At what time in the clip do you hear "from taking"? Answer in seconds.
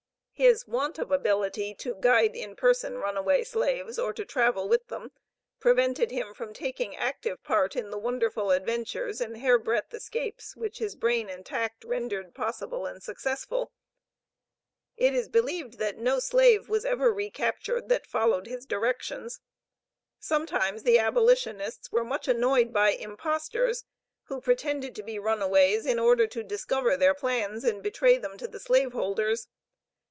6.33-6.95